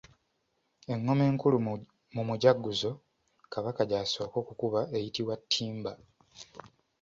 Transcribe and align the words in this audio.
Engoma 0.93 1.23
enkulu 1.29 1.57
mu 2.15 2.21
mujaguzo 2.27 2.91
Kabaka 3.53 3.81
gy'asooka 3.89 4.35
okukubako 4.43 4.93
eyitibwa 4.99 5.35
Ttimba. 5.41 5.91